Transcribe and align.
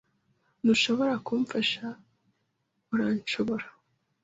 Ntushobora 0.61 1.13
kumfasha, 1.25 1.85
urashobora? 2.93 3.65